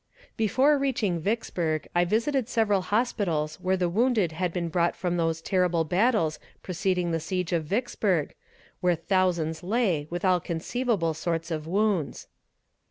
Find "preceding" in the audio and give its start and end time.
6.63-7.11